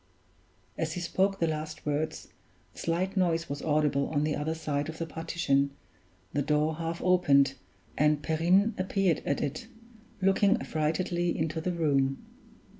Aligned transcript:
As 0.79 0.93
he 0.93 0.99
spoke 0.99 1.37
the 1.37 1.45
last 1.45 1.85
words, 1.85 2.29
a 2.73 2.77
slight 2.79 3.15
noise 3.15 3.47
was 3.47 3.61
audible 3.61 4.07
on 4.07 4.23
the 4.23 4.35
other 4.35 4.55
side 4.55 4.89
of 4.89 4.97
the 4.97 5.05
partition, 5.05 5.75
the 6.33 6.41
door 6.41 6.77
half 6.77 7.03
opened, 7.03 7.53
and 7.99 8.23
Perrine 8.23 8.73
appeared 8.79 9.21
at 9.27 9.41
it, 9.43 9.67
looking 10.19 10.57
affrightedly 10.59 11.37
into 11.37 11.61
the 11.61 11.71
room. 11.71 12.25